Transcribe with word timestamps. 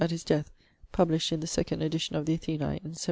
at 0.01 0.09
his 0.09 0.23
death 0.23 0.51
(published 0.91 1.31
in 1.31 1.41
the 1.41 1.45
second 1.45 1.83
edition 1.83 2.15
of 2.15 2.25
the 2.25 2.33
Athenae 2.33 2.57
in 2.83 2.95
1721). 2.95 2.95